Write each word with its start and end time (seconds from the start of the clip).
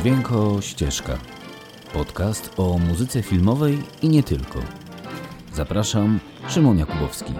Dźwięko 0.00 0.58
Ścieżka. 0.60 1.18
Podcast 1.92 2.50
o 2.56 2.78
muzyce 2.78 3.22
filmowej 3.22 3.78
i 4.02 4.08
nie 4.08 4.22
tylko. 4.22 4.60
Zapraszam, 5.54 6.20
Szymon 6.48 6.78
Jakubowski. 6.78 7.32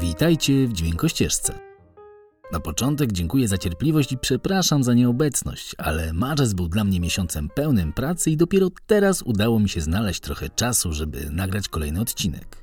Witajcie 0.00 0.66
w 0.66 0.72
Dźwięko 0.72 1.08
Ścieżce. 1.08 1.58
Na 2.52 2.60
początek 2.60 3.12
dziękuję 3.12 3.48
za 3.48 3.58
cierpliwość 3.58 4.12
i 4.12 4.18
przepraszam 4.18 4.84
za 4.84 4.94
nieobecność, 4.94 5.74
ale 5.78 6.12
marzec 6.12 6.52
był 6.52 6.68
dla 6.68 6.84
mnie 6.84 7.00
miesiącem 7.00 7.48
pełnym 7.54 7.92
pracy 7.92 8.30
i 8.30 8.36
dopiero 8.36 8.68
teraz 8.86 9.22
udało 9.22 9.60
mi 9.60 9.68
się 9.68 9.80
znaleźć 9.80 10.20
trochę 10.20 10.48
czasu, 10.48 10.92
żeby 10.92 11.30
nagrać 11.30 11.68
kolejny 11.68 12.00
odcinek. 12.00 12.61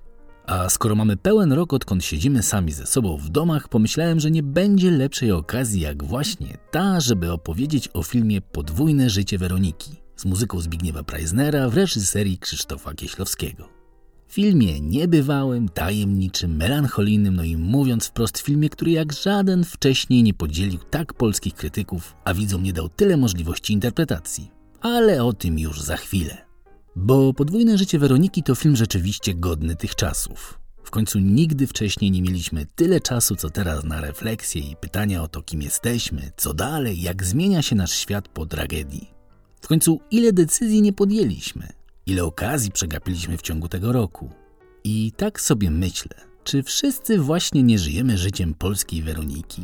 A 0.50 0.70
skoro 0.70 0.96
mamy 0.96 1.18
pełen 1.18 1.54
rok, 1.54 1.74
odkąd 1.74 2.06
siedzimy 2.06 2.44
sami 2.44 2.72
ze 2.72 2.86
sobą 2.86 3.18
w 3.18 3.30
domach, 3.30 3.68
pomyślałem, 3.68 4.20
że 4.20 4.32
nie 4.32 4.44
będzie 4.44 4.92
lepszej 4.92 5.32
okazji 5.32 5.82
jak 5.82 6.04
właśnie 6.04 6.58
ta, 6.72 7.00
żeby 7.00 7.32
opowiedzieć 7.32 7.90
o 7.94 8.04
filmie 8.04 8.42
Podwójne 8.42 9.10
życie 9.10 9.38
Weroniki 9.38 9.92
z 10.16 10.26
muzyką 10.26 10.60
Zbigniewa 10.60 11.04
Preisnera 11.04 11.70
w 11.70 11.74
reżyserii 11.74 12.38
Krzysztofa 12.38 12.94
Kieślowskiego. 12.94 13.70
Filmie 14.28 14.82
niebywałym, 14.82 15.70
tajemniczym, 15.70 16.56
melancholijnym, 16.56 17.36
no 17.36 17.44
i 17.44 17.58
mówiąc 17.58 18.08
wprost 18.08 18.38
filmie, 18.38 18.70
który 18.70 18.92
jak 18.92 19.14
żaden 19.14 19.64
wcześniej 19.64 20.24
nie 20.24 20.34
podzielił 20.34 20.80
tak 20.90 21.14
polskich 21.14 21.54
krytyków, 21.54 22.16
a 22.24 22.34
widzom 22.34 22.64
nie 22.64 22.74
dał 22.74 22.90
tyle 22.90 23.18
możliwości 23.18 23.74
interpretacji. 23.74 24.52
Ale 24.82 25.24
o 25.24 25.34
tym 25.34 25.60
już 25.60 25.82
za 25.82 25.98
chwilę. 25.98 26.49
Bo 26.96 27.34
Podwójne 27.34 27.78
życie 27.78 28.00
Weroniki 28.00 28.44
to 28.44 28.56
film 28.56 28.76
rzeczywiście 28.76 29.36
godny 29.36 29.76
tych 29.76 29.96
czasów. 29.96 30.60
W 30.84 30.92
końcu 30.92 31.20
nigdy 31.20 31.68
wcześniej 31.68 32.12
nie 32.12 32.22
mieliśmy 32.22 32.66
tyle 32.76 33.00
czasu, 33.00 33.36
co 33.36 33.50
teraz 33.50 33.84
na 33.84 34.02
refleksję 34.02 34.62
i 34.62 34.76
pytania 34.76 35.24
o 35.24 35.28
to, 35.28 35.42
kim 35.42 35.62
jesteśmy, 35.62 36.32
co 36.38 36.54
dalej, 36.54 37.02
jak 37.02 37.24
zmienia 37.24 37.62
się 37.62 37.76
nasz 37.76 37.92
świat 37.92 38.28
po 38.28 38.46
tragedii. 38.46 39.14
W 39.62 39.68
końcu 39.68 40.00
ile 40.12 40.34
decyzji 40.34 40.82
nie 40.82 40.94
podjęliśmy, 40.94 41.68
ile 42.06 42.24
okazji 42.24 42.72
przegapiliśmy 42.72 43.38
w 43.38 43.42
ciągu 43.42 43.68
tego 43.68 43.92
roku. 43.92 44.30
I 44.84 45.12
tak 45.18 45.42
sobie 45.42 45.72
myślę, 45.72 46.16
czy 46.44 46.64
wszyscy 46.64 47.20
właśnie 47.20 47.64
nie 47.64 47.80
żyjemy 47.80 48.18
życiem 48.18 48.54
polskiej 48.54 49.04
Weroniki? 49.04 49.64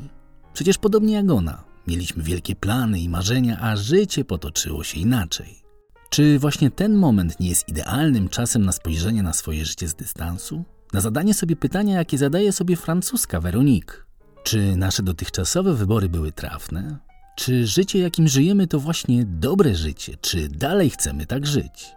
Przecież 0.53 0.77
podobnie 0.77 1.13
jak 1.13 1.31
ona, 1.31 1.63
mieliśmy 1.87 2.23
wielkie 2.23 2.55
plany 2.55 2.99
i 2.99 3.09
marzenia, 3.09 3.59
a 3.61 3.75
życie 3.75 4.25
potoczyło 4.25 4.83
się 4.83 4.99
inaczej. 4.99 5.64
Czy 6.09 6.39
właśnie 6.39 6.71
ten 6.71 6.93
moment 6.93 7.39
nie 7.39 7.49
jest 7.49 7.69
idealnym 7.69 8.29
czasem 8.29 8.65
na 8.65 8.71
spojrzenie 8.71 9.23
na 9.23 9.33
swoje 9.33 9.65
życie 9.65 9.87
z 9.87 9.95
dystansu? 9.95 10.63
Na 10.93 11.01
zadanie 11.01 11.33
sobie 11.33 11.55
pytania, 11.55 11.97
jakie 11.97 12.17
zadaje 12.17 12.51
sobie 12.51 12.75
francuska 12.75 13.39
Veronique. 13.39 14.05
Czy 14.43 14.75
nasze 14.75 15.03
dotychczasowe 15.03 15.73
wybory 15.73 16.09
były 16.09 16.31
trafne? 16.31 16.97
Czy 17.35 17.67
życie, 17.67 17.99
jakim 17.99 18.27
żyjemy, 18.27 18.67
to 18.67 18.79
właśnie 18.79 19.25
dobre 19.25 19.75
życie? 19.75 20.17
Czy 20.21 20.49
dalej 20.49 20.89
chcemy 20.89 21.25
tak 21.25 21.47
żyć? 21.47 21.95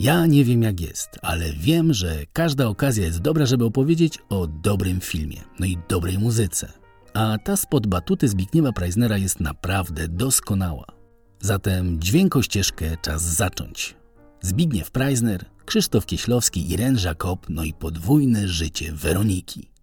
Ja 0.00 0.26
nie 0.26 0.44
wiem 0.44 0.62
jak 0.62 0.80
jest, 0.80 1.08
ale 1.22 1.52
wiem, 1.52 1.94
że 1.94 2.16
każda 2.32 2.66
okazja 2.66 3.04
jest 3.04 3.20
dobra, 3.20 3.46
żeby 3.46 3.64
opowiedzieć 3.64 4.18
o 4.28 4.46
dobrym 4.46 5.00
filmie, 5.00 5.36
no 5.60 5.66
i 5.66 5.78
dobrej 5.88 6.18
muzyce. 6.18 6.72
A 7.14 7.38
ta 7.44 7.56
spod 7.56 7.86
batuty 7.86 8.28
Zbigniewa 8.28 8.72
Preisnera 8.72 9.16
jest 9.16 9.40
naprawdę 9.40 10.08
doskonała. 10.08 10.95
Zatem 11.40 12.00
dźwięko 12.00 12.42
ścieżkę 12.42 12.96
czas 13.02 13.22
zacząć. 13.22 13.94
Zbigniew 14.40 14.90
Preisner, 14.90 15.44
Krzysztof 15.64 16.06
Kieślowski, 16.06 16.72
Irene 16.72 17.00
Jacob, 17.04 17.46
no 17.48 17.64
i 17.64 17.72
podwójne 17.72 18.48
życie 18.48 18.92
Weroniki. 18.92 19.75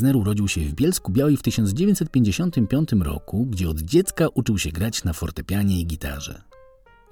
Preisner 0.00 0.16
urodził 0.16 0.48
się 0.48 0.60
w 0.60 0.74
Bielsku 0.74 1.12
Białej 1.12 1.36
w 1.36 1.42
1955 1.42 2.92
roku, 2.92 3.46
gdzie 3.46 3.68
od 3.68 3.80
dziecka 3.80 4.28
uczył 4.34 4.58
się 4.58 4.70
grać 4.70 5.04
na 5.04 5.12
fortepianie 5.12 5.80
i 5.80 5.86
gitarze. 5.86 6.42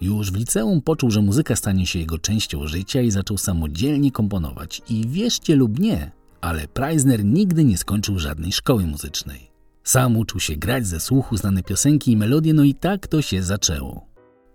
Już 0.00 0.32
w 0.32 0.37
liceum 0.37 0.82
poczuł, 0.82 1.11
że 1.11 1.23
muzyka 1.23 1.56
stanie 1.56 1.87
się 1.87 1.99
jego 1.99 2.19
częścią 2.19 2.67
życia 2.67 3.00
i 3.00 3.11
zaczął 3.11 3.38
samodzielnie 3.38 4.12
komponować. 4.12 4.82
I 4.90 5.08
wierzcie 5.08 5.56
lub 5.56 5.79
nie, 5.79 6.11
ale 6.40 6.69
Preisner 6.69 7.25
nigdy 7.25 7.64
nie 7.64 7.79
skończył 7.79 8.19
żadnej 8.19 8.52
szkoły 8.52 8.87
muzycznej. 8.87 9.50
Sam 9.85 10.17
uczył 10.17 10.40
się 10.40 10.56
grać 10.56 10.87
ze 10.87 11.00
słuchu 11.00 11.37
znane 11.37 11.62
piosenki 11.62 12.12
i 12.12 12.17
melodie, 12.17 12.55
no 12.55 12.64
i 12.64 12.75
tak 12.75 13.06
to 13.06 13.23
się 13.23 13.43
zaczęło. 13.43 14.06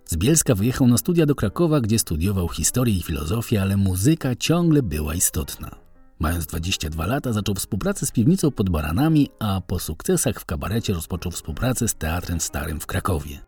Z 0.06 0.18
Bielska 0.18 0.56
wyjechał 0.56 0.88
na 0.88 0.97
studia 0.97 1.25
do 1.25 1.35
Krakowa, 1.35 1.81
gdzie 1.81 2.00
studiował 2.00 2.50
historię 2.50 2.95
i 2.95 3.03
filozofię, 3.03 3.62
ale 3.62 3.77
muzyka 3.77 4.35
ciągle 4.35 4.83
była 4.83 5.15
istotna. 5.15 5.82
Mając 6.19 6.45
22 6.45 7.06
lata, 7.06 7.33
zaczął 7.33 7.56
współpracę 7.56 8.06
z 8.06 8.12
piwnicą 8.12 8.51
pod 8.51 8.69
Baranami, 8.69 9.30
a 9.39 9.62
po 9.68 9.80
sukcesach 9.80 10.39
w 10.39 10.45
kabarecie 10.45 10.94
rozpoczął 10.94 11.31
współpracę 11.31 11.88
z 11.88 11.95
Teatrem 11.95 12.39
Starym 12.39 12.80
w 12.80 12.86
Krakowie. 12.86 13.39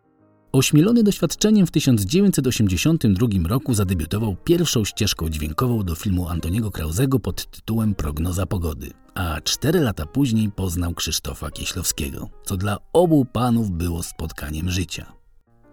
Ośmielony 0.51 1.03
doświadczeniem 1.03 1.67
w 1.67 1.71
1982 1.71 3.27
roku 3.47 3.73
zadebiutował 3.73 4.35
pierwszą 4.43 4.85
ścieżką 4.85 5.29
dźwiękową 5.29 5.83
do 5.83 5.95
filmu 5.95 6.29
Antoniego 6.29 6.71
Krauzego 6.71 7.19
pod 7.19 7.51
tytułem 7.51 7.95
Prognoza 7.95 8.45
pogody, 8.45 8.91
a 9.13 9.41
cztery 9.41 9.79
lata 9.79 10.05
później 10.05 10.51
poznał 10.51 10.93
Krzysztofa 10.93 11.51
Kieślowskiego, 11.51 12.29
co 12.45 12.57
dla 12.57 12.77
obu 12.93 13.25
panów 13.25 13.71
było 13.71 14.03
spotkaniem 14.03 14.69
życia. 14.69 15.13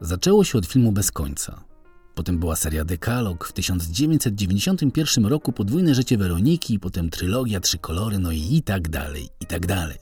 Zaczęło 0.01 0.45
się 0.45 0.59
od 0.59 0.67
filmu 0.67 0.93
Bez 0.93 1.13
końca. 1.13 1.72
Potem 2.15 2.39
była 2.39 2.57
seria 2.57 2.85
Dekalog, 2.85 3.49
w 3.49 3.53
1991 3.53 5.27
roku 5.27 5.53
podwójne 5.53 5.95
życie 5.95 6.19
Weroniki, 6.19 6.79
potem 6.79 7.11
trylogia 7.11 7.61
Trzy 7.61 7.79
kolory, 7.79 8.19
no 8.19 8.33
i, 8.33 8.57
i 8.57 8.63
tak 8.63 8.89
dalej, 8.89 9.29
i 9.41 9.47
tak 9.47 9.67
dalej. 9.67 9.99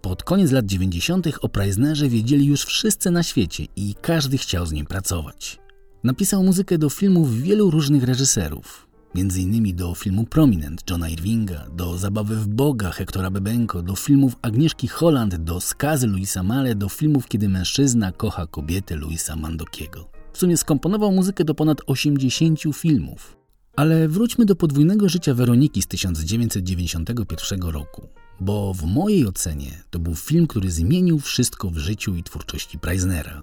Pod 0.00 0.22
koniec 0.22 0.50
lat 0.50 0.66
90. 0.66 1.26
o 1.40 1.48
Preisnerze 1.48 2.08
wiedzieli 2.08 2.46
już 2.46 2.64
wszyscy 2.64 3.10
na 3.10 3.22
świecie 3.22 3.66
i 3.76 3.94
każdy 4.02 4.38
chciał 4.38 4.66
z 4.66 4.72
nim 4.72 4.86
pracować. 4.86 5.58
Napisał 6.04 6.42
muzykę 6.42 6.78
do 6.78 6.90
filmów 6.90 7.40
wielu 7.40 7.70
różnych 7.70 8.04
reżyserów, 8.04 8.86
między 9.14 9.40
innymi 9.40 9.74
do 9.74 9.94
filmu 9.94 10.24
Prominent 10.24 10.90
Johna 10.90 11.08
Irvinga, 11.08 11.66
do 11.76 11.98
Zabawy 11.98 12.36
w 12.36 12.48
Boga 12.48 12.90
Hektora 12.90 13.30
Bebenko, 13.30 13.82
do 13.82 13.96
filmów 13.96 14.36
Agnieszki 14.42 14.88
Holland, 14.88 15.36
do 15.36 15.60
Skazy 15.60 16.06
Luisa 16.06 16.42
Male, 16.42 16.74
do 16.74 16.88
filmów 16.88 17.28
Kiedy 17.28 17.48
mężczyzna 17.48 18.12
kocha 18.12 18.46
kobietę 18.46 18.96
Luisa 18.96 19.36
Mandokiego. 19.36 20.09
W 20.32 20.38
sumie 20.38 20.56
skomponował 20.56 21.12
muzykę 21.12 21.44
do 21.44 21.54
ponad 21.54 21.78
80 21.86 22.60
filmów. 22.74 23.36
Ale 23.76 24.08
wróćmy 24.08 24.46
do 24.46 24.56
podwójnego 24.56 25.08
życia 25.08 25.34
Weroniki 25.34 25.82
z 25.82 25.86
1991 25.86 27.62
roku, 27.62 28.08
bo 28.40 28.74
w 28.74 28.84
mojej 28.84 29.26
ocenie 29.26 29.82
to 29.90 29.98
był 29.98 30.14
film, 30.14 30.46
który 30.46 30.70
zmienił 30.70 31.20
wszystko 31.20 31.70
w 31.70 31.76
życiu 31.76 32.14
i 32.14 32.22
twórczości 32.22 32.78
Preisnera. 32.78 33.42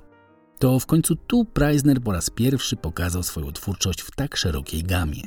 To 0.60 0.80
w 0.80 0.86
końcu 0.86 1.16
tu 1.16 1.46
Preisner 1.46 2.02
po 2.02 2.12
raz 2.12 2.30
pierwszy 2.30 2.76
pokazał 2.76 3.24
swoją 3.24 3.52
twórczość 3.52 4.02
w 4.02 4.12
tak 4.12 4.38
szerokiej 4.38 4.84
gamie. 4.84 5.22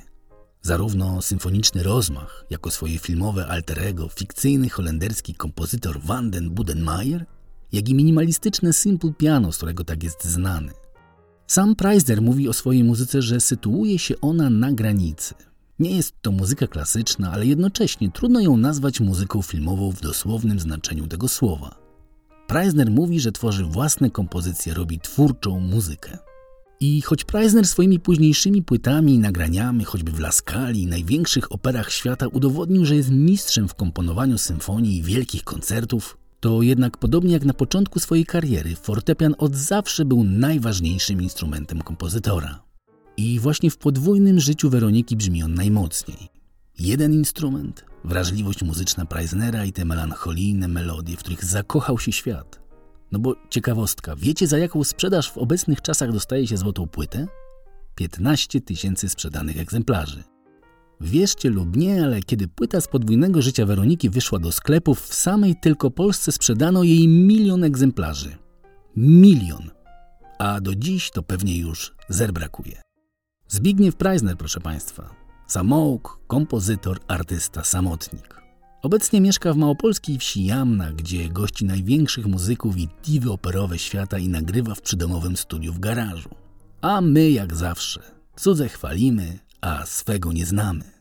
Zarówno 0.62 1.23
symfoniczny 1.23 1.83
rozmach, 1.83 2.45
jako 2.51 2.71
swoje 2.71 2.99
filmowe 2.99 3.47
alterego, 3.47 4.09
fikcyjny 4.09 4.69
holenderski 4.69 5.35
kompozytor 5.35 6.01
Van 6.01 6.31
den 6.31 6.51
Budenmeier, 6.51 7.27
jak 7.73 7.89
i 7.89 7.95
minimalistyczne 7.95 8.73
simple 8.73 9.12
piano, 9.12 9.53
z 9.53 9.57
którego 9.57 9.85
tak 9.85 10.03
jest 10.03 10.25
znany. 10.25 10.73
Sam 11.50 11.76
Preisner 11.76 12.23
mówi 12.23 12.49
o 12.49 12.52
swojej 12.52 12.85
muzyce, 12.85 13.23
że 13.23 13.41
sytuuje 13.41 13.99
się 13.99 14.14
ona 14.20 14.50
na 14.50 14.73
granicy. 14.73 15.35
Nie 15.79 15.97
jest 15.97 16.14
to 16.23 16.32
muzyka 16.32 16.67
klasyczna, 16.67 17.32
ale 17.32 17.47
jednocześnie 17.47 18.11
trudno 18.11 18.41
ją 18.41 18.56
nazwać 18.56 19.00
muzyką 19.00 19.43
filmową 19.43 19.91
w 19.91 20.00
dosłownym 20.00 20.61
znaczeniu 20.61 21.06
tego 21.06 21.29
słowa. 21.29 21.75
Preisner 22.47 22.91
mówi, 22.91 23.20
że 23.20 23.32
tworzy 23.32 23.64
własne 23.64 24.11
kompozycje, 24.11 24.75
robi 24.75 25.00
twórczą 25.00 25.61
muzykę. 25.61 26.19
I 26.80 27.02
choć 27.02 27.25
Preisner 27.25 27.66
swoimi 27.66 28.00
późniejszymi 28.00 28.62
płytami 28.62 29.14
i 29.14 29.19
nagraniami, 29.19 29.85
choćby 29.85 30.12
w 30.12 30.21
Laskali, 30.21 30.87
największych 30.87 31.52
operach 31.52 31.92
świata, 31.92 32.28
udowodnił, 32.28 32.85
że 32.85 32.97
jest 32.97 33.11
mistrzem 33.11 33.69
w 33.69 33.75
komponowaniu 33.75 34.38
symfonii 34.38 34.97
i 34.99 35.02
wielkich 35.02 35.45
koncertów, 35.45 36.20
to 36.40 36.62
jednak 36.62 36.97
podobnie 36.97 37.32
jak 37.32 37.44
na 37.44 37.54
początku 37.54 38.00
swojej 38.00 38.26
kariery, 38.26 38.76
fortepian 38.76 39.35
od 39.38 39.56
zawsze 39.56 40.04
był 40.04 40.25
najważniejszym 40.25 41.23
instrumentem 41.23 41.82
kompozytora. 41.82 42.62
I 43.16 43.40
właśnie 43.40 43.70
w 43.70 43.78
podwójnym 43.78 44.40
życiu 44.40 44.70
Weroniki 44.70 45.16
brzmi 45.16 45.42
on 45.42 45.54
najmocniej. 45.54 46.28
Jeden 46.78 47.12
instrument, 47.12 47.85
wrażliwość 48.04 48.62
muzyczna 48.62 49.06
Preisnera 49.06 49.64
i 49.64 49.73
te 49.73 49.85
melancholijne 49.85 50.68
melodie, 50.68 51.16
w 51.16 51.18
których 51.18 51.44
zakochał 51.44 51.99
się 51.99 52.12
świat. 52.12 52.61
No 53.12 53.18
bo 53.18 53.35
ciekawostka, 53.50 54.16
wiecie 54.16 54.47
za 54.47 54.59
jaką 54.59 54.85
sprzedaż 54.85 55.32
w 55.32 55.38
obecnych 55.38 55.82
czasach 55.82 56.12
dostaje 56.12 56.47
się 56.47 56.56
złotą 56.56 56.88
płytę? 56.88 57.26
15 57.94 58.61
tysięcy 58.61 59.09
sprzedanych 59.09 59.59
egzemplarzy. 59.59 60.23
Wierzcie 61.00 61.50
lub 61.50 61.76
nie, 61.76 62.04
ale 62.04 62.23
kiedy 62.23 62.49
płyta 62.49 62.80
z 62.80 62.88
podwójnego 62.88 63.42
życia 63.42 63.66
Weroniki 63.66 64.11
wyszła 64.11 64.38
do 64.38 64.52
sklepów, 64.52 65.00
w 65.00 65.14
samej 65.14 65.57
tylko 65.62 65.90
Polsce 65.90 66.33
sprzedano 66.33 66.83
jej 66.83 67.09
milion 67.09 67.64
egzemplarzy. 67.64 68.37
Milion. 68.97 69.71
A 70.38 70.61
do 70.61 70.75
dziś 70.75 71.11
to 71.11 71.23
pewnie 71.23 71.59
już 71.59 71.95
zer 72.09 72.33
brakuje. 72.33 72.83
Zbigniew 73.49 73.97
Preisner, 73.97 74.37
proszę 74.37 74.61
Państwa. 74.61 75.14
Samouk, 75.47 76.21
kompozytor, 76.26 76.99
artysta, 77.09 77.64
samotnik. 77.64 78.40
Obecnie 78.83 79.21
mieszka 79.21 79.52
w 79.52 79.57
małopolskiej 79.57 80.19
wsi 80.19 80.45
Jamna, 80.45 80.92
gdzie 80.92 81.28
gości 81.28 81.64
największych 81.64 82.26
muzyków 82.26 82.78
i 82.78 82.88
diwy 83.04 83.33
operowe 83.33 83.78
świata 83.78 84.19
i 84.19 84.28
nagrywa 84.28 84.75
w 84.75 84.80
przydomowym 84.80 85.37
studiu 85.37 85.73
w 85.73 85.78
garażu. 85.78 86.30
A 86.80 87.00
my, 87.00 87.30
jak 87.30 87.57
zawsze, 87.57 88.02
cudze 88.37 88.69
chwalimy, 88.69 89.38
a 89.61 89.87
swego 89.87 90.33
nie 90.33 90.47
znamy. 90.47 91.00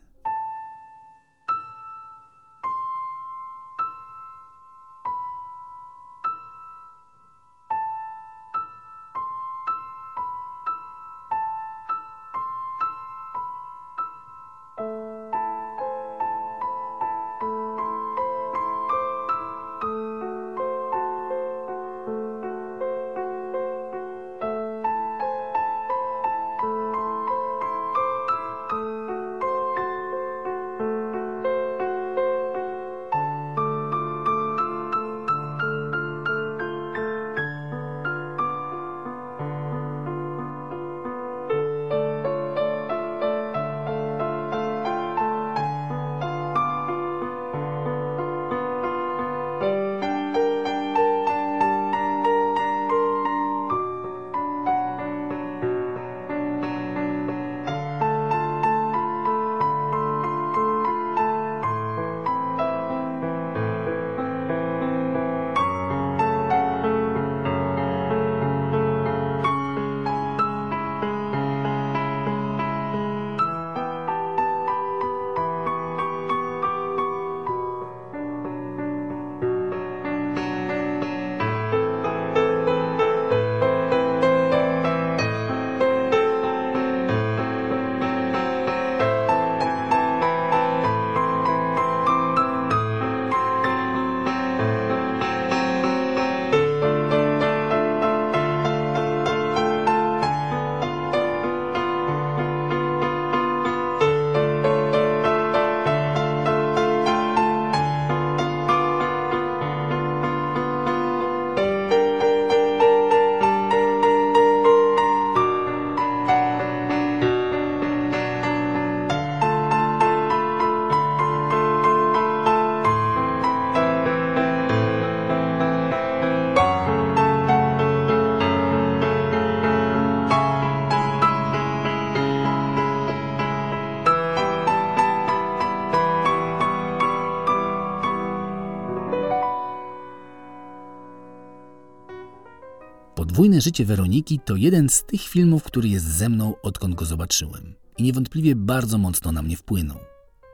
Życie 143.61 143.85
Weroniki 143.85 144.39
to 144.45 144.55
jeden 144.55 144.89
z 144.89 145.03
tych 145.03 145.21
filmów, 145.21 145.63
który 145.63 145.89
jest 145.89 146.05
ze 146.05 146.29
mną 146.29 146.53
odkąd 146.63 146.95
go 146.95 147.05
zobaczyłem. 147.05 147.73
I 147.97 148.03
niewątpliwie 148.03 148.55
bardzo 148.55 148.97
mocno 148.97 149.31
na 149.31 149.41
mnie 149.41 149.57
wpłynął. 149.57 149.97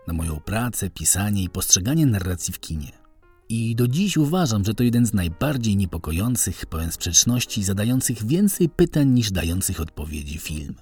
Na 0.08 0.14
moją 0.14 0.40
pracę, 0.40 0.90
pisanie 0.90 1.44
i 1.44 1.50
postrzeganie 1.50 2.06
narracji 2.06 2.54
w 2.54 2.60
kinie. 2.60 2.92
I 3.50 3.76
do 3.76 3.88
dziś 3.88 4.18
uważam, 4.18 4.66
że 4.66 4.74
to 4.74 4.84
jeden 4.84 5.06
z 5.06 5.14
najbardziej 5.14 5.78
niepokojących, 5.78 6.66
pełen 6.66 6.92
sprzeczności, 6.92 7.64
zadających 7.64 8.26
więcej 8.26 8.70
pytań 8.70 9.10
niż 9.10 9.32
dających 9.32 9.82
odpowiedzi 9.82 10.38
film. 10.38 10.76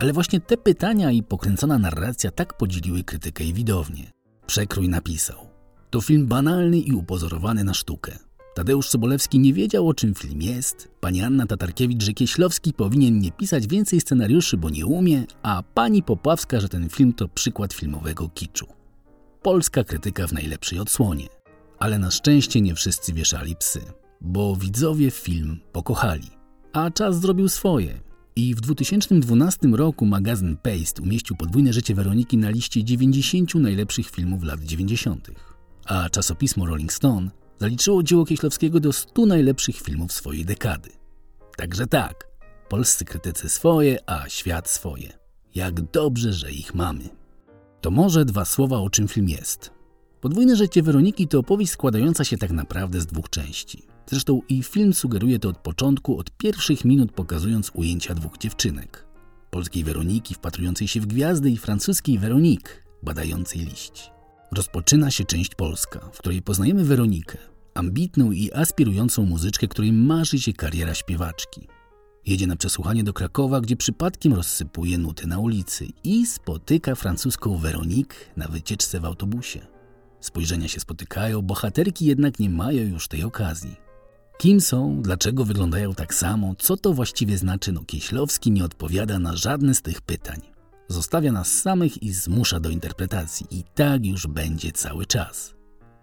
Ale 0.00 0.12
właśnie 0.12 0.40
te 0.40 0.56
pytania 0.56 1.10
i 1.10 1.22
pokręcona 1.22 1.78
narracja 1.78 2.30
tak 2.30 2.56
podzieliły 2.56 3.04
krytykę 3.04 3.44
i 3.44 3.52
widownię. 3.52 4.10
Przekrój 4.46 4.88
napisał. 4.88 5.48
To 5.90 6.00
film 6.00 6.26
banalny 6.26 6.78
i 6.78 6.92
upozorowany 6.92 7.64
na 7.64 7.74
sztukę. 7.74 8.18
Tadeusz 8.54 8.88
Sobolewski 8.88 9.38
nie 9.38 9.52
wiedział, 9.52 9.88
o 9.88 9.94
czym 9.94 10.14
film 10.14 10.42
jest. 10.42 10.88
Pani 11.00 11.22
Anna 11.22 11.46
Tatarkiewicz, 11.46 12.02
że 12.02 12.12
Kieślowski 12.12 12.72
powinien 12.72 13.18
nie 13.18 13.32
pisać 13.32 13.66
więcej 13.66 14.00
scenariuszy, 14.00 14.56
bo 14.56 14.70
nie 14.70 14.86
umie, 14.86 15.24
a 15.42 15.62
pani 15.74 16.02
Popławska, 16.02 16.60
że 16.60 16.68
ten 16.68 16.88
film 16.88 17.12
to 17.12 17.28
przykład 17.28 17.72
filmowego 17.72 18.28
kiczu. 18.28 18.66
Polska 19.42 19.84
krytyka 19.84 20.26
w 20.26 20.32
najlepszej 20.32 20.78
odsłonie. 20.78 21.26
Ale 21.78 21.98
na 21.98 22.10
szczęście 22.10 22.60
nie 22.60 22.74
wszyscy 22.74 23.12
wieszali 23.12 23.56
psy, 23.56 23.80
bo 24.20 24.56
widzowie 24.56 25.10
film 25.10 25.60
pokochali. 25.72 26.28
A 26.72 26.90
czas 26.90 27.20
zrobił 27.20 27.48
swoje. 27.48 28.00
I 28.36 28.54
w 28.54 28.60
2012 28.60 29.68
roku 29.68 30.06
magazyn 30.06 30.56
Paste 30.56 31.02
umieścił 31.02 31.36
podwójne 31.36 31.72
życie 31.72 31.94
Weroniki 31.94 32.38
na 32.38 32.50
liście 32.50 32.84
90 32.84 33.54
najlepszych 33.54 34.10
filmów 34.10 34.44
lat 34.44 34.60
90. 34.60 35.30
A 35.84 36.10
czasopismo 36.10 36.66
Rolling 36.66 36.92
Stone 36.92 37.39
zaliczyło 37.60 38.02
dzieło 38.02 38.24
Kieślowskiego 38.24 38.80
do 38.80 38.92
100 38.92 39.26
najlepszych 39.26 39.76
filmów 39.76 40.12
swojej 40.12 40.44
dekady. 40.44 40.90
Także 41.56 41.86
tak, 41.86 42.26
polscy 42.68 43.04
krytycy 43.04 43.48
swoje, 43.48 43.98
a 44.06 44.28
świat 44.28 44.68
swoje. 44.68 45.12
Jak 45.54 45.80
dobrze, 45.80 46.32
że 46.32 46.52
ich 46.52 46.74
mamy. 46.74 47.08
To 47.80 47.90
może 47.90 48.24
dwa 48.24 48.44
słowa 48.44 48.78
o 48.78 48.90
czym 48.90 49.08
film 49.08 49.28
jest. 49.28 49.70
Podwójne 50.20 50.56
życie 50.56 50.82
Weroniki 50.82 51.28
to 51.28 51.38
opowieść 51.38 51.72
składająca 51.72 52.24
się 52.24 52.38
tak 52.38 52.50
naprawdę 52.50 53.00
z 53.00 53.06
dwóch 53.06 53.30
części. 53.30 53.82
Zresztą 54.06 54.40
i 54.48 54.62
film 54.62 54.94
sugeruje 54.94 55.38
to 55.38 55.48
od 55.48 55.58
początku, 55.58 56.18
od 56.18 56.30
pierwszych 56.30 56.84
minut 56.84 57.12
pokazując 57.12 57.70
ujęcia 57.74 58.14
dwóch 58.14 58.38
dziewczynek. 58.38 59.06
Polskiej 59.50 59.84
Weroniki 59.84 60.34
wpatrującej 60.34 60.88
się 60.88 61.00
w 61.00 61.06
gwiazdy 61.06 61.50
i 61.50 61.56
francuskiej 61.56 62.18
Weronik 62.18 62.86
badającej 63.02 63.60
liść. 63.60 64.10
Rozpoczyna 64.52 65.10
się 65.10 65.24
część 65.24 65.54
polska, 65.54 66.00
w 66.12 66.18
której 66.18 66.42
poznajemy 66.42 66.84
Weronikę, 66.84 67.38
ambitną 67.74 68.32
i 68.32 68.52
aspirującą 68.52 69.22
muzyczkę, 69.22 69.68
której 69.68 69.92
marzy 69.92 70.38
się 70.38 70.52
kariera 70.52 70.94
śpiewaczki. 70.94 71.68
Jedzie 72.26 72.46
na 72.46 72.56
przesłuchanie 72.56 73.04
do 73.04 73.12
Krakowa, 73.12 73.60
gdzie 73.60 73.76
przypadkiem 73.76 74.34
rozsypuje 74.34 74.98
nuty 74.98 75.26
na 75.26 75.38
ulicy 75.38 75.86
i 76.04 76.26
spotyka 76.26 76.94
francuską 76.94 77.56
Weronik 77.56 78.14
na 78.36 78.48
wycieczce 78.48 79.00
w 79.00 79.04
autobusie. 79.04 79.66
Spojrzenia 80.20 80.68
się 80.68 80.80
spotykają, 80.80 81.42
bohaterki 81.42 82.06
jednak 82.06 82.38
nie 82.38 82.50
mają 82.50 82.82
już 82.82 83.08
tej 83.08 83.24
okazji. 83.24 83.76
Kim 84.38 84.60
są, 84.60 85.02
dlaczego 85.02 85.44
wyglądają 85.44 85.94
tak 85.94 86.14
samo, 86.14 86.54
co 86.58 86.76
to 86.76 86.92
właściwie 86.92 87.38
znaczy, 87.38 87.72
no 87.72 87.84
Kieślowski 87.84 88.50
nie 88.50 88.64
odpowiada 88.64 89.18
na 89.18 89.36
żadne 89.36 89.74
z 89.74 89.82
tych 89.82 90.00
pytań. 90.00 90.40
Zostawia 90.90 91.32
nas 91.32 91.52
samych 91.52 92.02
i 92.02 92.12
zmusza 92.12 92.60
do 92.60 92.70
interpretacji 92.70 93.46
i 93.50 93.64
tak 93.74 94.06
już 94.06 94.26
będzie 94.26 94.72
cały 94.72 95.06
czas. 95.06 95.54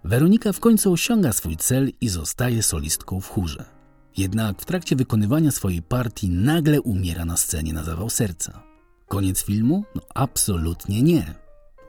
Weronika 0.04 0.54
w 0.54 0.60
końcu 0.60 0.92
osiąga 0.92 1.34
swój 1.34 1.58
cel 1.58 1.92
i 2.02 2.10
zostaje 2.10 2.64
solistką 2.64 3.22
w 3.22 3.28
chórze. 3.28 3.66
Jednak 4.18 4.62
w 4.62 4.66
trakcie 4.66 4.96
wykonywania 4.96 5.52
swojej 5.52 5.82
partii 5.82 6.30
nagle 6.30 6.82
umiera 6.82 7.26
na 7.26 7.38
scenie 7.38 7.74
na 7.74 7.84
zawał 7.84 8.10
serca. 8.10 8.64
Koniec 9.08 9.44
filmu? 9.44 9.84
No 9.96 10.02
absolutnie 10.16 11.02
nie. 11.02 11.34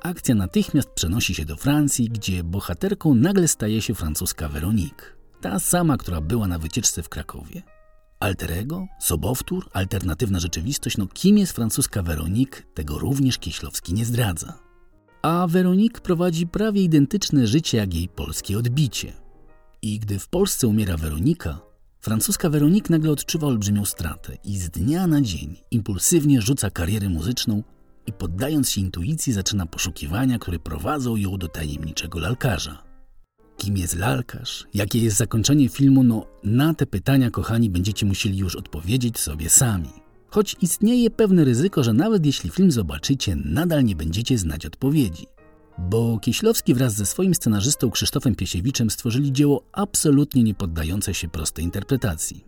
Akcja 0.03 0.35
natychmiast 0.35 0.89
przenosi 0.91 1.35
się 1.35 1.45
do 1.45 1.57
Francji, 1.57 2.09
gdzie 2.09 2.45
bohaterką 2.45 3.15
nagle 3.15 3.49
staje 3.49 3.83
się 3.83 3.95
francuska 3.95 4.49
Veronique. 4.49 5.17
Ta 5.41 5.61
sama, 5.61 5.97
która 5.97 6.21
była 6.21 6.49
na 6.49 6.59
wycieczce 6.59 7.03
w 7.03 7.09
Krakowie. 7.09 7.63
Alterego, 8.21 8.87
sobowtór, 8.99 9.69
alternatywna 9.73 10.41
rzeczywistość, 10.41 10.97
no 10.97 11.07
kim 11.07 11.39
jest 11.39 11.53
francuska 11.53 12.03
Veronique, 12.03 12.63
tego 12.75 12.99
również 12.99 13.39
Kieślowski 13.39 13.95
nie 13.95 14.05
zdradza. 14.05 14.59
A 15.23 15.47
Veronique 15.47 16.01
prowadzi 16.01 16.47
prawie 16.47 16.83
identyczne 16.83 17.47
życie 17.47 17.79
jak 17.79 17.95
jej 17.95 18.09
polskie 18.09 18.59
odbicie. 18.59 19.13
I 19.83 19.99
gdy 19.99 20.19
w 20.19 20.29
Polsce 20.29 20.69
umiera 20.69 20.97
Weronika, 20.97 21.61
francuska 22.01 22.51
Veronique 22.51 22.91
nagle 22.91 23.11
odczuwa 23.11 23.47
olbrzymią 23.47 23.85
stratę 23.85 24.37
i 24.45 24.59
z 24.59 24.71
dnia 24.71 25.07
na 25.07 25.21
dzień 25.21 25.57
impulsywnie 25.71 26.43
rzuca 26.43 26.71
karierę 26.71 27.09
muzyczną 27.09 27.63
i 28.07 28.13
poddając 28.13 28.71
się 28.71 28.81
intuicji 28.81 29.33
zaczyna 29.33 29.67
poszukiwania, 29.67 30.39
które 30.39 30.59
prowadzą 30.59 31.17
ją 31.17 31.37
do 31.37 31.49
tajemniczego 31.49 32.19
lalkarza. 32.19 32.88
Kim 33.59 33.77
jest 33.77 33.97
lalkarz? 33.97 34.67
Jakie 34.75 34.99
jest 34.99 35.17
zakończenie 35.17 35.69
filmu? 35.69 36.03
No, 36.03 36.27
na 36.45 36.75
te 36.75 36.87
pytania, 36.87 37.31
kochani, 37.31 37.71
będziecie 37.71 38.07
musieli 38.07 38.39
już 38.39 38.57
odpowiedzieć 38.57 39.19
sobie 39.19 39.51
sami. 39.51 39.89
Choć 40.31 40.57
istnieje 40.63 41.11
pewne 41.11 41.45
ryzyko, 41.45 41.85
że 41.85 41.93
nawet 41.93 42.27
jeśli 42.27 42.51
film 42.51 42.71
zobaczycie, 42.71 43.37
nadal 43.37 43.85
nie 43.85 43.97
będziecie 43.97 44.39
znać 44.39 44.67
odpowiedzi. 44.67 45.27
Bo 45.79 46.19
Kieślowski 46.19 46.75
wraz 46.75 46.95
ze 46.95 47.07
swoim 47.07 47.35
scenarzystą 47.35 47.91
Krzysztofem 47.91 48.35
Piesiewiczem 48.35 48.91
stworzyli 48.91 49.33
dzieło 49.33 49.65
absolutnie 49.73 50.43
nie 50.43 50.55
poddające 50.55 51.15
się 51.15 51.29
prostej 51.29 51.65
interpretacji. 51.65 52.45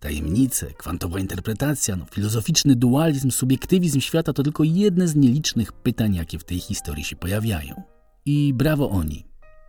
Tajemnice, 0.00 0.66
kwantowa 0.66 1.20
interpretacja, 1.20 1.96
no, 1.96 2.04
filozoficzny 2.10 2.76
dualizm, 2.76 3.30
subiektywizm 3.30 4.00
świata 4.00 4.32
to 4.32 4.42
tylko 4.42 4.64
jedne 4.64 5.08
z 5.08 5.16
nielicznych 5.16 5.72
pytań, 5.72 6.14
jakie 6.14 6.38
w 6.38 6.44
tej 6.44 6.58
historii 6.60 7.04
się 7.04 7.16
pojawiają. 7.16 7.82
I 8.26 8.54
brawo 8.54 8.90
oni. 8.90 9.27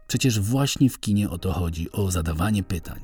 Przecież 0.09 0.39
właśnie 0.39 0.89
w 0.89 0.99
kinie 0.99 1.29
o 1.29 1.37
to 1.37 1.53
chodzi, 1.53 1.91
o 1.91 2.11
zadawanie 2.11 2.63
pytań. 2.63 2.99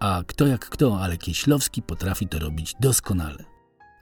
A 0.00 0.22
kto 0.26 0.46
jak 0.46 0.68
kto, 0.68 1.00
ale 1.00 1.18
Kieślowski 1.18 1.82
potrafi 1.82 2.28
to 2.28 2.38
robić 2.38 2.74
doskonale. 2.80 3.44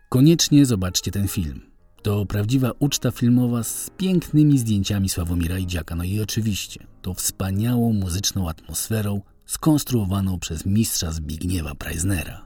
Koniecznie 0.09 0.67
zobaczcie 0.67 1.11
ten 1.11 1.29
film. 1.29 1.61
To 2.03 2.27
prawdziwa 2.27 2.71
uczta 2.79 3.11
filmowa 3.11 3.63
z 3.63 3.91
pięknymi 3.97 4.59
zdjęciami 4.59 5.09
Sławomira 5.09 5.59
Idziaka, 5.59 5.95
no 5.97 6.05
i 6.05 6.21
oczywiście 6.21 6.87
to 7.03 7.15
wspaniałą 7.15 7.93
muzyczną 7.93 8.49
atmosferą 8.49 9.21
skonstruowaną 9.47 10.39
przez 10.39 10.67
mistrza 10.67 11.13
Zbigniewa 11.13 11.75
Preisnera. 11.75 12.46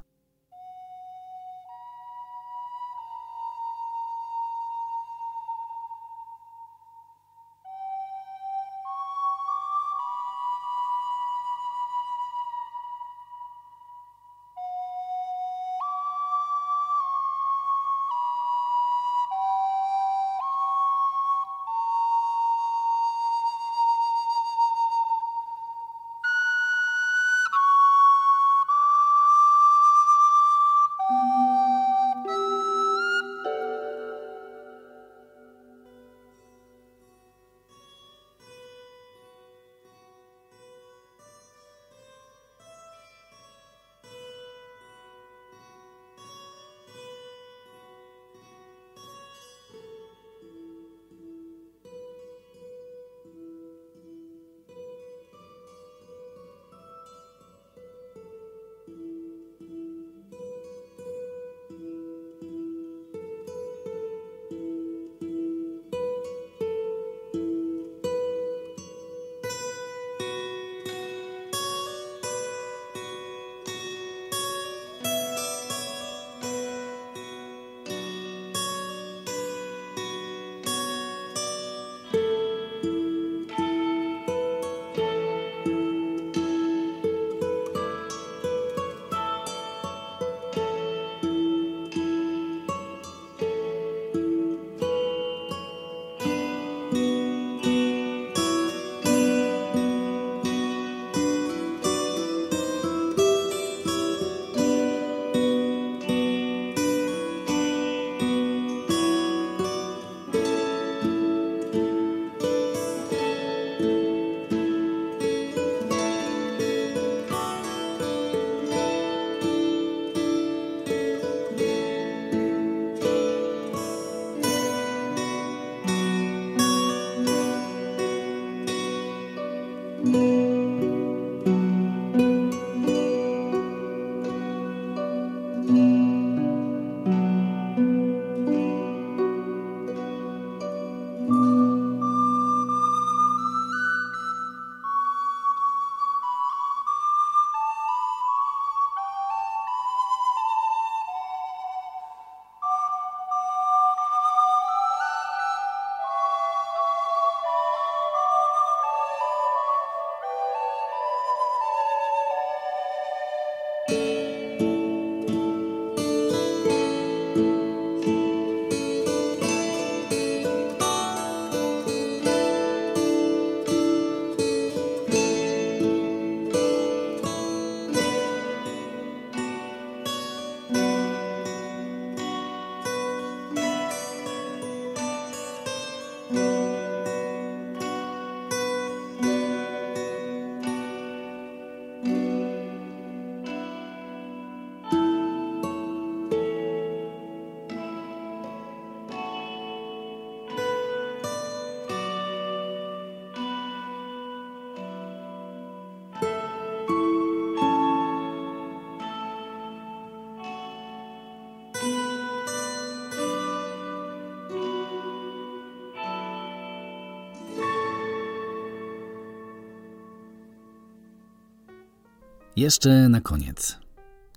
Jeszcze 222.61 223.09
na 223.09 223.21
koniec. 223.21 223.79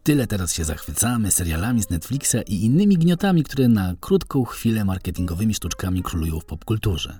Tyle 0.03 0.27
teraz 0.27 0.53
się 0.53 0.63
zachwycamy 0.63 1.31
serialami 1.31 1.83
z 1.83 1.89
Netflixa 1.89 2.35
i 2.47 2.65
innymi 2.65 2.97
gniotami, 2.97 3.43
które 3.43 3.67
na 3.67 3.95
krótką 3.99 4.43
chwilę 4.43 4.85
marketingowymi 4.85 5.53
sztuczkami 5.53 6.03
królują 6.03 6.39
w 6.39 6.45
popkulturze. 6.45 7.19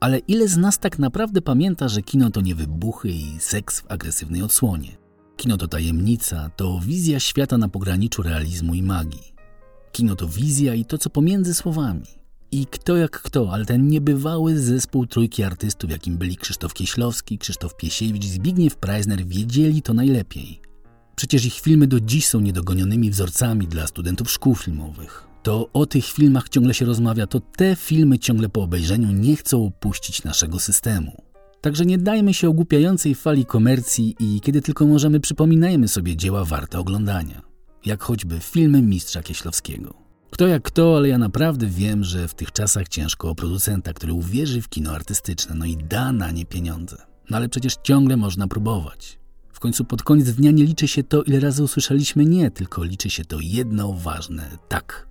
Ale 0.00 0.18
ile 0.18 0.48
z 0.48 0.56
nas 0.56 0.78
tak 0.78 0.98
naprawdę 0.98 1.42
pamięta, 1.42 1.88
że 1.88 2.02
kino 2.02 2.30
to 2.30 2.40
nie 2.40 2.54
wybuchy 2.54 3.08
i 3.08 3.40
seks 3.40 3.80
w 3.80 3.90
agresywnej 3.90 4.42
odsłonie? 4.42 4.96
Kino 5.36 5.56
to 5.56 5.68
tajemnica, 5.68 6.50
to 6.56 6.80
wizja 6.84 7.20
świata 7.20 7.58
na 7.58 7.68
pograniczu 7.68 8.22
realizmu 8.22 8.74
i 8.74 8.82
magii. 8.82 9.32
Kino 9.92 10.16
to 10.16 10.28
wizja 10.28 10.74
i 10.74 10.84
to, 10.84 10.98
co 10.98 11.10
pomiędzy 11.10 11.54
słowami. 11.54 12.17
I 12.52 12.66
kto 12.66 12.96
jak 12.96 13.22
kto, 13.22 13.52
ale 13.52 13.64
ten 13.64 13.88
niebywały 13.88 14.58
zespół 14.58 15.06
trójki 15.06 15.42
artystów, 15.42 15.90
jakim 15.90 16.18
byli 16.18 16.36
Krzysztof 16.36 16.74
Kieślowski, 16.74 17.38
Krzysztof 17.38 17.76
Piesiewicz 17.76 18.24
Zbigniew 18.24 18.76
Preisner, 18.76 19.26
wiedzieli 19.26 19.82
to 19.82 19.94
najlepiej. 19.94 20.60
Przecież 21.16 21.44
ich 21.44 21.54
filmy 21.54 21.86
do 21.86 22.00
dziś 22.00 22.26
są 22.26 22.40
niedogonionymi 22.40 23.10
wzorcami 23.10 23.66
dla 23.66 23.86
studentów 23.86 24.30
szkół 24.30 24.54
filmowych. 24.54 25.28
To 25.42 25.68
o 25.72 25.86
tych 25.86 26.04
filmach 26.04 26.48
ciągle 26.48 26.74
się 26.74 26.84
rozmawia, 26.84 27.26
to 27.26 27.40
te 27.40 27.76
filmy 27.76 28.18
ciągle 28.18 28.48
po 28.48 28.62
obejrzeniu 28.62 29.12
nie 29.12 29.36
chcą 29.36 29.66
opuścić 29.66 30.24
naszego 30.24 30.58
systemu. 30.58 31.22
Także 31.60 31.86
nie 31.86 31.98
dajmy 31.98 32.34
się 32.34 32.48
ogłupiającej 32.48 33.14
fali 33.14 33.46
komercji 33.46 34.16
i 34.20 34.40
kiedy 34.40 34.62
tylko 34.62 34.86
możemy 34.86 35.20
przypominajmy 35.20 35.88
sobie 35.88 36.16
dzieła 36.16 36.44
warte 36.44 36.78
oglądania. 36.78 37.42
Jak 37.86 38.02
choćby 38.02 38.40
filmy 38.40 38.82
mistrza 38.82 39.22
Kieślowskiego. 39.22 40.07
Kto 40.30 40.46
jak 40.46 40.62
kto, 40.62 40.96
ale 40.96 41.08
ja 41.08 41.18
naprawdę 41.18 41.66
wiem, 41.66 42.04
że 42.04 42.28
w 42.28 42.34
tych 42.34 42.52
czasach 42.52 42.88
ciężko 42.88 43.30
o 43.30 43.34
producenta, 43.34 43.92
który 43.92 44.12
uwierzy 44.12 44.62
w 44.62 44.68
kino 44.68 44.92
artystyczne, 44.92 45.54
no 45.54 45.64
i 45.64 45.76
da 45.76 46.12
na 46.12 46.30
nie 46.30 46.46
pieniądze. 46.46 46.96
No 47.30 47.36
ale 47.36 47.48
przecież 47.48 47.76
ciągle 47.82 48.16
można 48.16 48.48
próbować. 48.48 49.18
W 49.52 49.60
końcu 49.60 49.84
pod 49.84 50.02
koniec 50.02 50.30
dnia 50.30 50.50
nie 50.50 50.64
liczy 50.64 50.88
się 50.88 51.02
to, 51.02 51.22
ile 51.22 51.40
razy 51.40 51.62
usłyszeliśmy 51.62 52.24
nie, 52.24 52.50
tylko 52.50 52.84
liczy 52.84 53.10
się 53.10 53.24
to 53.24 53.38
jedno 53.40 53.92
ważne 53.92 54.58
tak. 54.68 55.08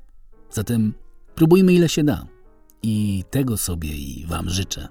Zatem 0.52 0.94
próbujmy 1.36 1.74
ile 1.74 1.90
się 1.90 2.04
da. 2.04 2.28
I 2.84 3.24
tego 3.30 3.58
sobie 3.58 3.90
i 3.90 4.26
Wam 4.26 4.50
życzę. 4.50 4.88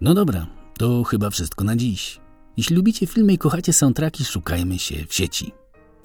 No 0.00 0.14
dobra, 0.14 0.46
to 0.78 1.04
chyba 1.04 1.30
wszystko 1.30 1.64
na 1.64 1.76
dziś. 1.76 2.20
Jeśli 2.56 2.76
lubicie 2.76 3.06
filmy 3.06 3.32
i 3.32 3.38
kochacie 3.38 3.72
soundtracki, 3.72 4.24
szukajmy 4.24 4.78
się 4.78 5.06
w 5.08 5.14
sieci. 5.14 5.52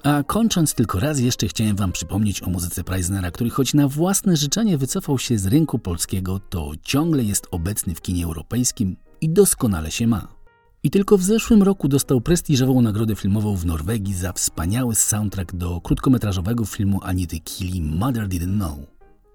A 0.04 0.22
kończąc 0.22 0.74
tylko 0.74 1.00
raz 1.00 1.20
jeszcze 1.20 1.48
chciałem 1.48 1.76
wam 1.76 1.92
przypomnieć 1.92 2.42
o 2.42 2.50
muzyce 2.50 2.84
Preisnera, 2.84 3.30
który 3.30 3.50
choć 3.50 3.74
na 3.74 3.88
własne 3.88 4.36
życzenie 4.36 4.78
wycofał 4.78 5.18
się 5.18 5.38
z 5.38 5.46
rynku 5.46 5.78
polskiego, 5.78 6.38
to 6.38 6.72
ciągle 6.82 7.22
jest 7.22 7.46
obecny 7.50 7.94
w 7.94 8.00
kinie 8.00 8.24
europejskim 8.24 8.96
i 9.20 9.30
doskonale 9.30 9.90
się 9.90 10.06
ma. 10.06 10.28
I 10.82 10.90
tylko 10.90 11.18
w 11.18 11.22
zeszłym 11.22 11.62
roku 11.62 11.88
dostał 11.88 12.20
prestiżową 12.20 12.82
nagrodę 12.82 13.14
filmową 13.14 13.56
w 13.56 13.66
Norwegii 13.66 14.14
za 14.14 14.32
wspaniały 14.32 14.94
soundtrack 14.94 15.54
do 15.54 15.80
krótkometrażowego 15.80 16.64
filmu 16.64 17.00
Anity 17.02 17.40
Kili 17.40 17.82
Mother 17.82 18.28
Didn't 18.28 18.56
Know. 18.56 18.78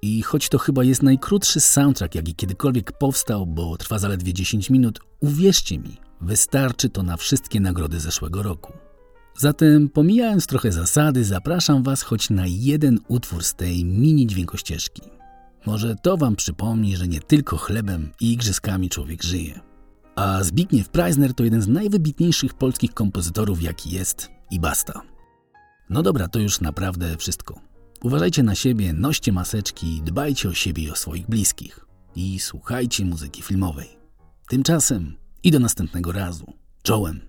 I 0.01 0.21
choć 0.21 0.49
to 0.49 0.57
chyba 0.57 0.83
jest 0.83 1.03
najkrótszy 1.03 1.59
soundtrack, 1.59 2.15
jaki 2.15 2.35
kiedykolwiek 2.35 2.91
powstał, 2.91 3.45
bo 3.45 3.77
trwa 3.77 3.99
zaledwie 3.99 4.33
10 4.33 4.69
minut, 4.69 4.99
uwierzcie 5.19 5.79
mi, 5.79 5.97
wystarczy 6.21 6.89
to 6.89 7.03
na 7.03 7.17
wszystkie 7.17 7.59
nagrody 7.59 7.99
zeszłego 7.99 8.43
roku. 8.43 8.73
Zatem, 9.39 9.89
pomijając 9.89 10.47
trochę 10.47 10.71
zasady, 10.71 11.23
zapraszam 11.23 11.83
Was 11.83 12.01
choć 12.01 12.29
na 12.29 12.43
jeden 12.47 12.99
utwór 13.07 13.43
z 13.43 13.55
tej 13.55 13.85
mini 13.85 14.27
dźwiękościeżki. 14.27 15.01
Może 15.65 15.95
to 15.95 16.17
Wam 16.17 16.35
przypomni, 16.35 16.97
że 16.97 17.07
nie 17.07 17.19
tylko 17.19 17.57
chlebem 17.57 18.11
i 18.21 18.33
igrzyskami 18.33 18.89
człowiek 18.89 19.23
żyje. 19.23 19.59
A 20.15 20.43
Zbigniew 20.43 20.89
Preisner 20.89 21.33
to 21.33 21.43
jeden 21.43 21.61
z 21.61 21.67
najwybitniejszych 21.67 22.53
polskich 22.53 22.93
kompozytorów, 22.93 23.61
jaki 23.61 23.91
jest 23.91 24.29
i 24.51 24.59
basta. 24.59 25.01
No 25.89 26.03
dobra, 26.03 26.27
to 26.27 26.39
już 26.39 26.61
naprawdę 26.61 27.17
wszystko. 27.17 27.61
Uważajcie 28.03 28.43
na 28.43 28.55
siebie, 28.55 28.93
noście 28.93 29.31
maseczki, 29.31 30.01
dbajcie 30.05 30.49
o 30.49 30.53
siebie 30.53 30.83
i 30.83 30.91
o 30.91 30.95
swoich 30.95 31.27
bliskich. 31.27 31.85
I 32.15 32.39
słuchajcie 32.39 33.05
muzyki 33.05 33.41
filmowej. 33.41 33.87
Tymczasem 34.49 35.15
i 35.43 35.51
do 35.51 35.59
następnego 35.59 36.11
razu. 36.11 36.53
Czołem! 36.83 37.28